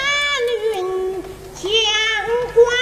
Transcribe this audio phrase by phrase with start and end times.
[0.00, 0.06] 把
[0.76, 1.22] 云
[1.54, 1.68] 相
[2.54, 2.79] 观。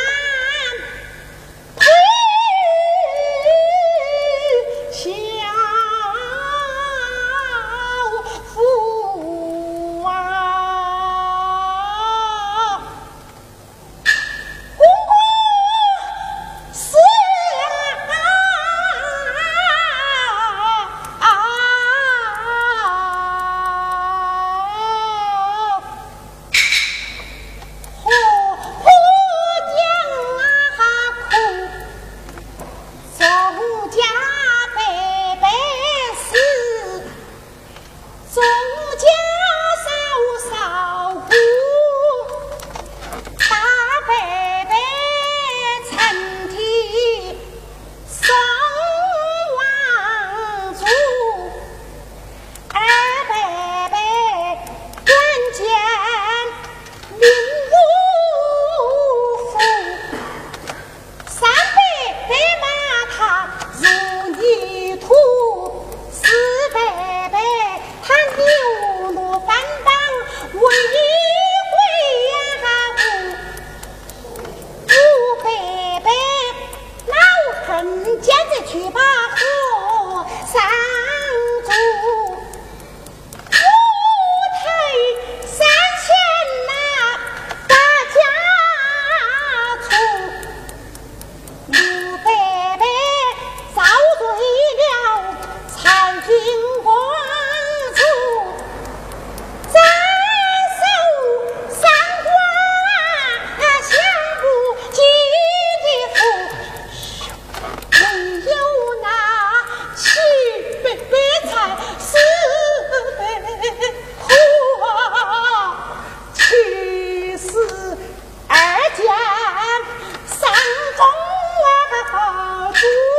[122.12, 123.17] 啊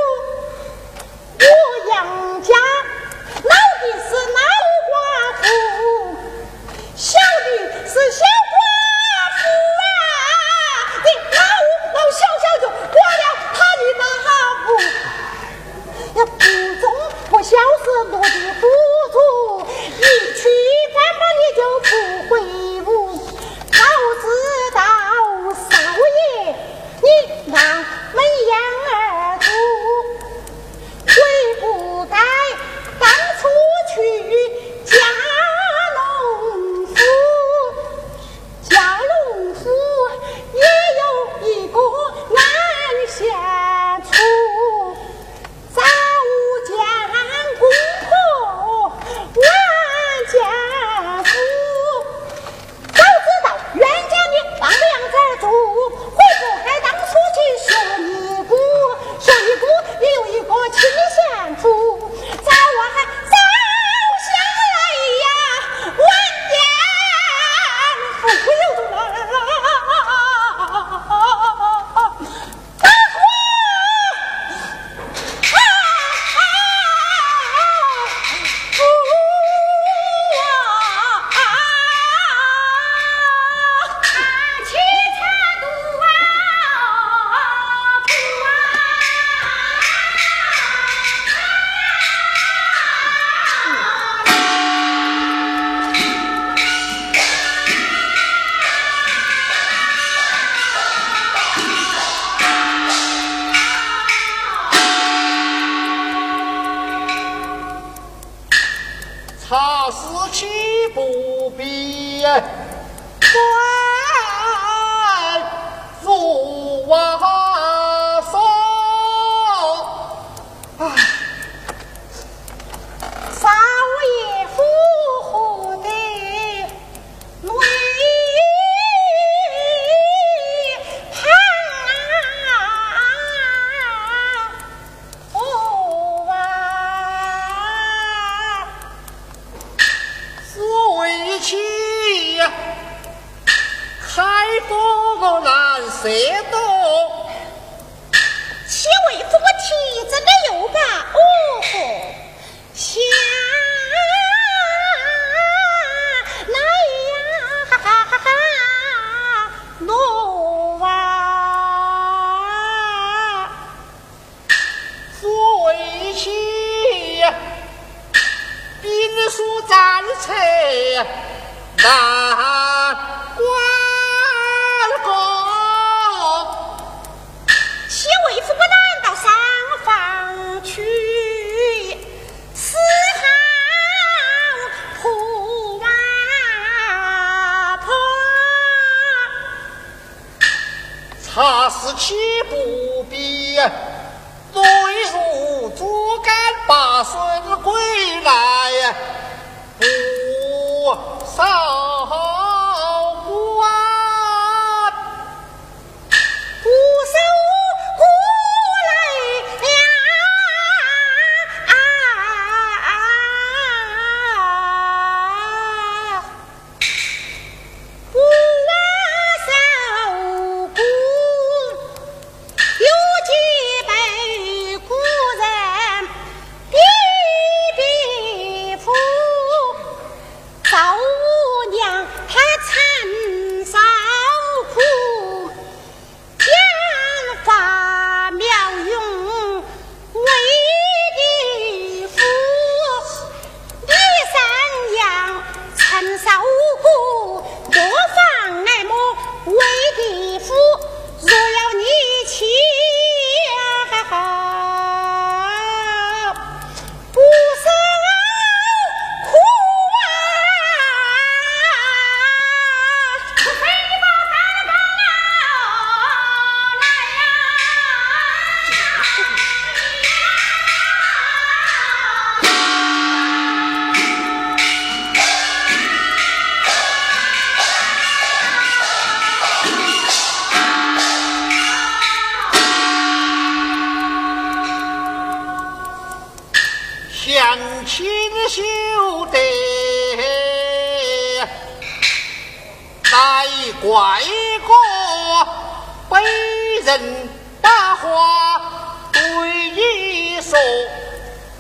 [300.70, 300.78] 你说，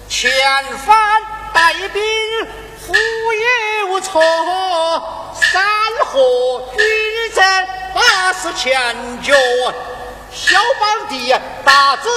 [0.07, 0.31] 千
[0.85, 0.97] 帆
[1.53, 2.01] 带兵
[2.79, 2.93] 复
[3.89, 4.21] 有错，
[5.41, 5.61] 山
[6.05, 6.85] 河军
[7.33, 9.33] 阵把事前脚。
[10.31, 12.07] 小邦的大子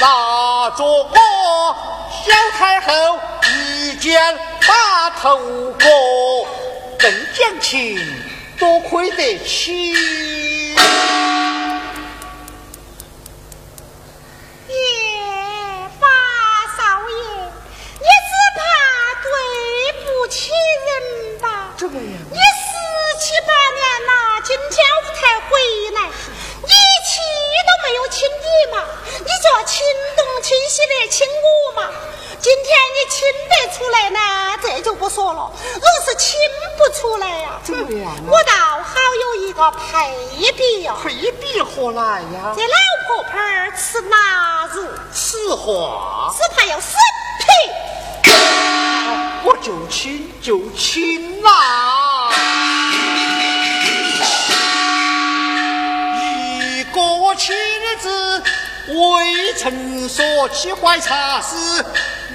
[0.00, 1.76] 拿着我，
[2.26, 4.20] 小太后一剑
[4.66, 6.48] 把头过，
[6.98, 7.96] 更讲情，
[8.58, 10.37] 多亏得起。
[21.90, 22.68] 你十
[23.18, 24.12] 七八年了，
[24.44, 25.56] 今天我才回
[25.94, 25.98] 来。
[26.60, 27.16] 你亲
[27.66, 28.84] 都没有亲你嘛，
[29.20, 31.88] 你就要亲东亲西的亲我嘛。
[32.40, 34.20] 今天你亲得出来呢，
[34.62, 35.50] 这就不说了。
[35.64, 36.38] 若是亲
[36.76, 40.94] 不出来呀，我倒好有一个配比呀。
[41.02, 42.54] 配比何来呀？
[42.54, 43.32] 这老婆婆
[43.74, 46.94] 吃腊肉，此话只怕要死
[49.68, 51.50] 就亲就亲呐。
[56.94, 57.52] 我妻
[58.00, 58.42] 子
[58.88, 61.84] 未曾说起坏茶事，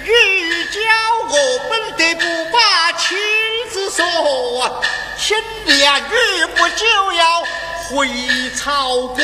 [0.04, 0.80] 欲教
[1.28, 3.16] 我本得不把妻
[3.72, 4.84] 子说，
[5.18, 7.42] 前两日不就要
[7.90, 8.08] 回
[8.56, 9.24] 朝过？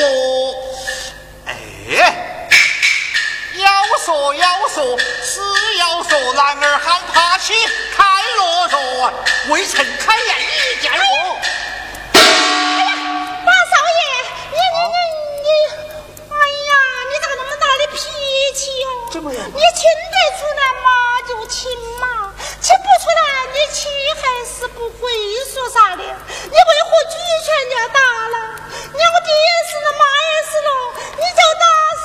[1.46, 2.48] 哎，
[3.56, 3.70] 要
[4.04, 4.98] 说要说
[5.80, 7.54] 要说，男儿汉怕起
[7.96, 8.04] 开
[8.36, 8.76] 罗嗦，
[9.48, 11.00] 未曾开言一见过。
[12.12, 12.20] 你
[14.52, 14.98] 你你
[15.40, 15.48] 你，
[16.28, 16.36] 哎
[16.68, 16.72] 呀，
[17.08, 17.98] 你咋那么大的脾
[18.54, 18.88] 气哦？
[19.24, 19.80] 你亲
[20.12, 20.86] 得出来嘛
[21.26, 21.56] 就亲
[21.98, 22.04] 嘛，
[22.60, 23.20] 亲不出来
[23.54, 23.88] 你气
[24.20, 25.00] 还是不会
[25.50, 26.02] 说啥的。
[26.02, 27.16] 你为何举
[27.46, 28.36] 拳就要打了？
[28.68, 29.32] 你我爹
[29.70, 30.68] 死了，妈也死了，
[31.16, 31.64] 你就打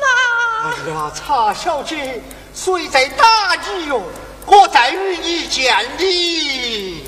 [0.00, 0.06] 嘛？
[0.62, 2.22] 哎呀，查小姐，
[2.54, 4.02] 谁在打你哟？
[4.46, 7.04] 我在与你见礼。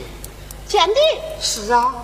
[0.66, 0.94] 见礼？
[1.40, 1.94] 是啊。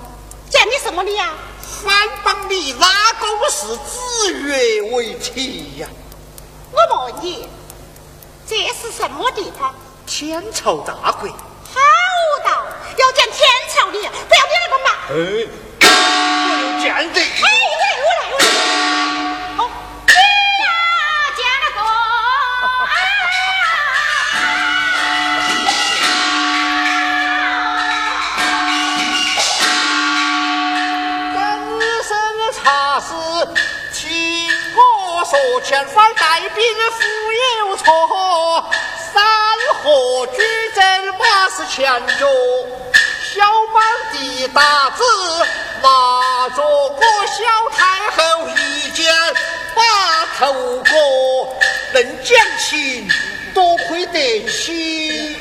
[0.49, 1.35] 见你什么礼啊？
[1.83, 5.89] 反帮你拉公是子曰为题呀。
[6.71, 7.49] 我问你，
[8.47, 9.75] 这是什么地方？
[10.07, 11.29] 天朝大国。
[11.29, 11.81] 好
[12.45, 12.65] 道，
[12.99, 14.91] 要见天朝的，不要你那个嘛。
[15.11, 17.52] 哎，见的。
[35.33, 37.01] 说前方带兵富
[37.71, 37.87] 有错，
[39.15, 39.25] 山
[39.83, 40.43] 河举
[40.75, 41.91] 阵马是前
[42.21, 42.27] 脚，
[43.33, 43.41] 小
[43.73, 45.03] 莽的大子
[45.83, 47.41] 拿着个小
[47.75, 49.11] 太后一剑
[49.75, 51.57] 把头过，
[51.95, 53.09] 能讲情，
[53.55, 55.35] 多亏得起，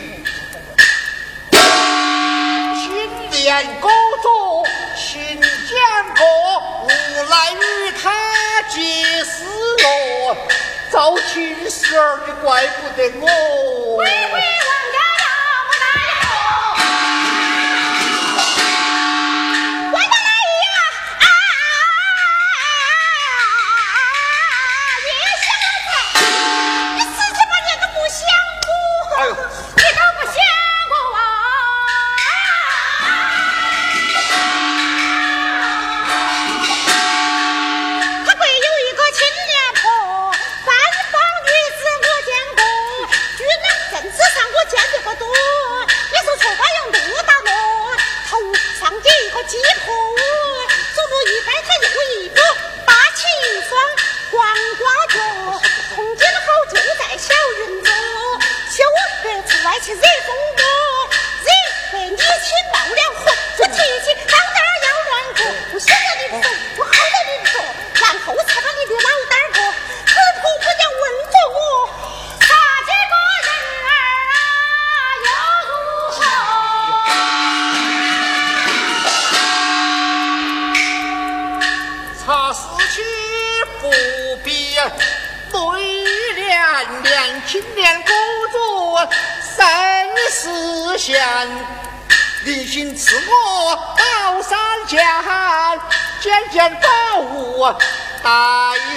[1.51, 3.89] 青年哥
[4.23, 4.63] 着，
[4.95, 5.45] 亲讲
[6.15, 6.23] 过，
[6.83, 6.87] 无
[7.29, 9.70] 奈与他结死。
[10.91, 14.03] 糟心事儿，就怪不得我。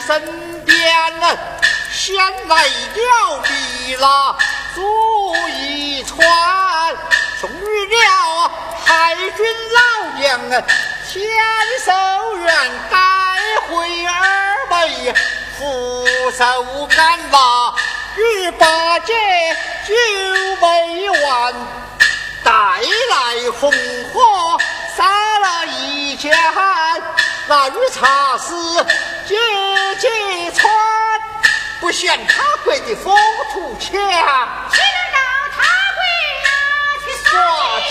[0.06, 0.20] 身
[0.66, 0.76] 边
[1.90, 2.14] 先
[2.46, 4.36] 来吊笔啦
[4.74, 4.84] 做
[5.48, 6.18] 一串
[7.40, 8.50] 送与了
[8.84, 10.62] 海军老将
[11.08, 11.22] 千
[11.82, 12.98] 手远带
[13.66, 15.14] 回二位
[15.56, 17.74] 扶手干吧
[18.18, 19.14] 与八戒
[19.86, 19.94] 九
[20.60, 21.54] 杯完
[22.42, 23.72] 带来红
[24.12, 24.60] 火
[24.94, 25.04] 杀
[25.38, 26.30] 了一家
[27.46, 28.54] 那女茶是
[29.26, 29.36] 姐
[30.00, 30.08] 姐
[30.52, 30.72] 穿，
[31.78, 33.14] 不嫌他贵的风
[33.52, 35.20] 土强，岂能让
[35.52, 35.62] 他
[35.94, 36.00] 贵
[36.42, 36.48] 呀
[37.04, 37.28] 去耍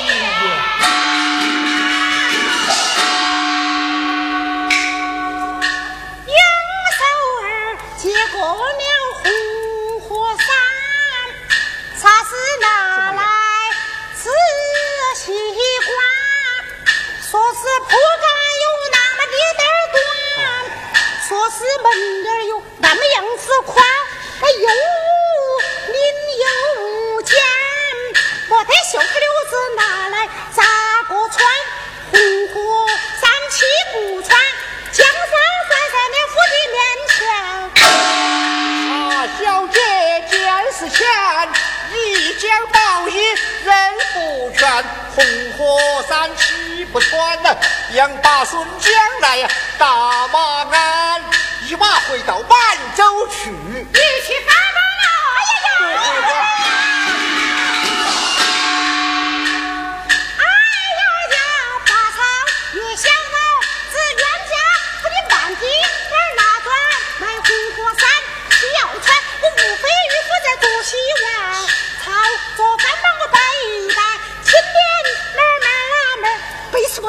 [21.50, 21.90] 门
[22.26, 23.84] 儿有那么样子宽，
[24.40, 24.68] 哎呦，
[25.88, 25.94] 您
[26.40, 27.36] 又尖，
[28.48, 29.10] 莫得绣花溜
[29.50, 30.62] 子拿来咋
[31.08, 31.44] 个穿？
[32.12, 32.86] 红火
[33.20, 34.38] 三七不穿，
[34.92, 35.14] 江山
[35.68, 36.78] 在在那府的面
[37.08, 37.12] 前。
[39.10, 39.76] 啊，小姐
[40.30, 40.32] 见
[40.72, 41.00] 识浅，
[41.92, 43.16] 一件宝衣
[43.64, 43.74] 人
[44.14, 44.16] 不
[44.56, 44.84] 全，
[45.16, 45.18] 红
[45.58, 45.60] 火
[46.08, 47.56] 三七不穿呐，
[47.94, 51.20] 杨大孙将来大马鞍。
[51.68, 54.71] 一马回到万州去，你去翻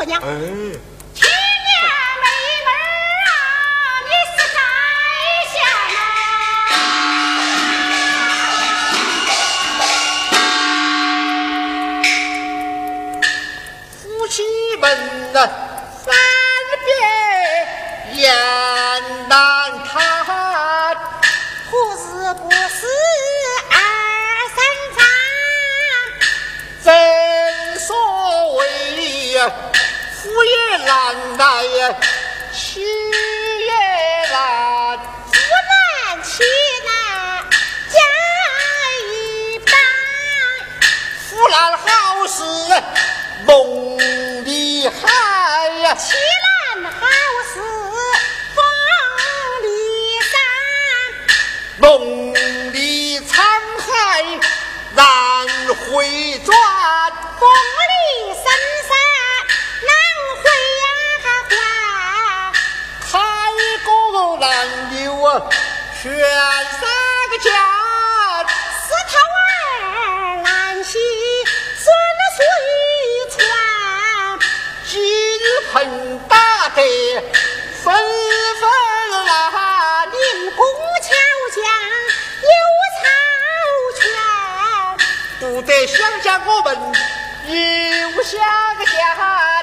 [0.05, 0.92] 背死婆娘。
[30.23, 31.95] 夫也难耐呀，
[32.53, 33.71] 妻也
[34.31, 35.33] 难，夫
[35.69, 36.41] 难妻
[36.85, 37.43] 难
[37.89, 37.97] 加
[39.11, 39.73] 一半，
[41.29, 41.85] 夫难好
[42.27, 42.41] 事
[43.45, 43.91] 梦。
[44.85, 46.13] 海呀，凄
[46.81, 46.99] 难好
[47.53, 47.61] 似
[48.53, 48.57] 风
[49.61, 49.65] 里
[50.31, 50.33] 山，
[51.79, 52.33] 梦
[52.73, 53.31] 里沧
[53.79, 53.89] 海
[54.93, 55.01] 难
[55.75, 56.53] 回转，
[57.39, 57.49] 风
[57.89, 57.93] 里
[58.33, 58.45] 深
[64.43, 64.99] 南刘
[66.01, 66.81] 全三
[67.31, 67.47] 个家，
[68.83, 70.99] 石头儿南西
[71.77, 71.87] 孙
[72.35, 72.37] 翠
[73.31, 73.39] 川，
[74.85, 74.99] 金
[75.71, 76.35] 盆打
[76.75, 76.77] 得
[77.85, 77.95] 纷
[78.59, 78.63] 纷
[79.29, 79.31] 啊，
[80.07, 80.17] 临
[80.51, 80.59] 邛
[80.99, 81.57] 江
[82.43, 82.51] 有
[82.99, 83.01] 钞
[84.01, 84.03] 钱，
[85.39, 86.67] 不得想家，我们
[87.47, 88.31] 有想
[88.75, 88.91] 个家，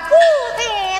[0.09, 0.15] 不
[0.57, 1.00] 得。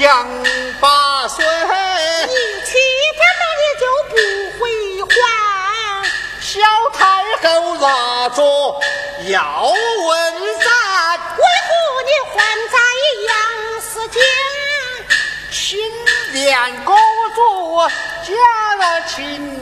[0.00, 0.26] 杨
[0.80, 2.32] 八岁，你
[2.64, 2.72] 去
[3.18, 4.14] 根本你就不
[4.58, 4.60] 回
[5.04, 5.12] 还。
[6.40, 6.56] 小
[6.94, 6.98] 太
[7.42, 7.84] 后拿
[8.30, 8.40] 着
[9.30, 9.38] 要
[10.08, 10.10] 问
[10.58, 10.66] 咱，
[11.36, 11.70] 为何
[12.06, 12.34] 你还
[12.72, 12.74] 在
[13.28, 13.30] 杨
[13.82, 14.18] 氏家？
[15.50, 15.78] 亲
[16.32, 16.96] 连公
[17.34, 17.38] 主
[18.24, 18.28] 嫁
[18.76, 19.16] 了亲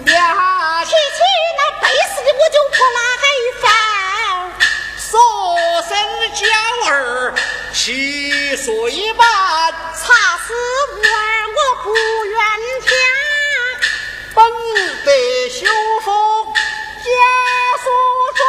[0.05, 0.15] 连，
[0.85, 1.19] 提起
[1.57, 2.97] 那背时的我就不耐
[3.61, 3.67] 烦。
[4.97, 5.13] 说
[6.35, 6.45] 娇
[6.91, 7.35] 儿
[7.73, 9.27] 七岁半，
[9.95, 10.53] 茶是
[10.95, 11.07] 无儿
[11.57, 11.87] 我不
[12.27, 12.37] 愿
[12.83, 12.91] 听，
[14.35, 14.39] 本
[15.05, 15.09] 得
[15.49, 15.61] 修
[16.05, 16.07] 复。
[16.99, 17.09] 家
[17.83, 17.87] 书
[18.37, 18.41] 传，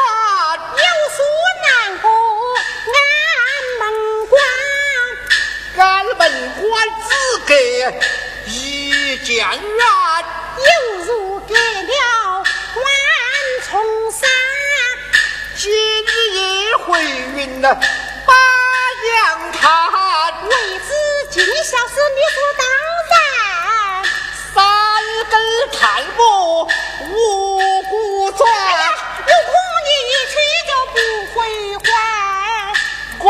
[0.71, 0.83] 有
[1.15, 1.17] 书
[1.63, 1.67] 难
[1.99, 2.05] 过
[2.95, 2.97] 俺
[3.79, 3.81] 门
[4.27, 4.37] 关，
[5.77, 5.87] 俺
[6.17, 6.21] 门
[6.55, 6.63] 关
[7.07, 7.09] 只
[7.45, 7.51] 给
[8.45, 9.53] 一间院，
[10.57, 10.69] 犹
[11.05, 12.83] 如给了万
[13.69, 13.71] 重
[14.11, 14.27] 山。
[16.99, 17.07] 今日回
[17.37, 17.73] 云呐，
[18.25, 18.33] 把
[19.05, 19.71] 娘看，
[20.49, 20.89] 为子
[21.31, 22.63] 尽孝是理所当
[23.09, 23.13] 然。
[24.53, 24.57] 三
[25.29, 25.33] 更
[25.79, 25.79] 探
[26.17, 26.19] 母
[27.09, 28.43] 五谷转，
[29.17, 29.53] 如果
[29.85, 29.89] 你
[30.27, 30.33] 去
[30.67, 30.95] 就不
[31.33, 31.37] 回
[31.77, 31.87] 还。
[33.19, 33.25] 我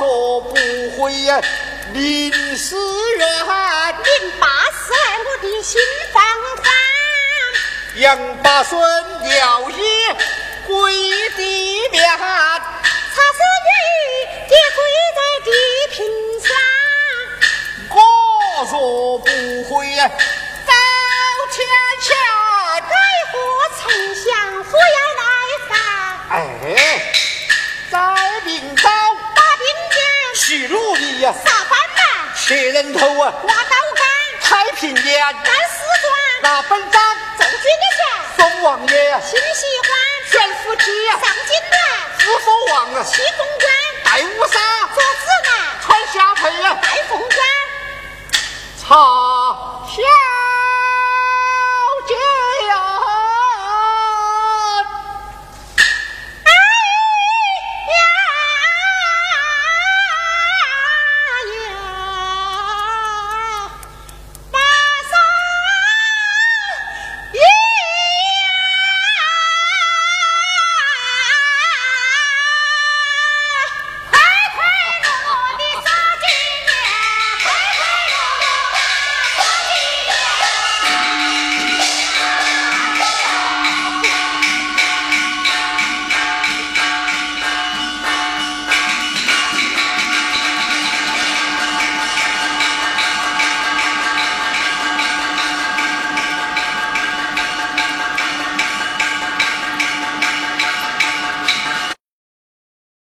[0.00, 0.50] 若不
[0.96, 1.40] 回呀，
[1.92, 2.76] 临死
[3.18, 3.24] 远，
[4.02, 5.80] 临八死来我的心
[6.12, 6.24] 放
[6.56, 6.64] 宽。
[7.94, 10.16] 杨八孙了也
[10.66, 10.74] 跪
[11.36, 12.02] 地面，
[13.16, 13.70] 茶是女
[14.50, 14.78] 也跪
[15.16, 15.48] 在地
[15.90, 15.96] 平
[16.44, 16.48] 上。
[17.88, 17.96] 我
[18.70, 18.74] 若
[19.20, 19.26] 不
[19.64, 20.00] 回呀。
[21.48, 21.56] 天
[22.02, 22.08] 下
[22.80, 22.92] 改
[23.32, 23.34] 祸
[23.78, 23.80] 丞
[24.14, 24.24] 相
[24.64, 25.24] 府要来
[25.66, 25.72] 犯。
[26.28, 26.36] 哎，
[27.90, 27.96] 在
[28.44, 28.82] 明朝
[29.34, 29.96] 大兵间
[32.44, 34.04] 铁人头啊，挂刀杆，
[34.42, 35.04] 太平间，
[35.42, 36.06] 干四转，
[36.42, 37.00] 拿本章，
[37.38, 37.98] 奏军的钱，
[38.36, 39.90] 宋王爷，新喜欢，
[40.30, 41.74] 悬夫妻，上金銮，
[42.18, 43.66] 知府王七凤冠
[44.04, 44.58] 戴乌纱
[44.94, 47.30] 做紫檀穿霞帔戴凤冠
[48.78, 49.25] 唱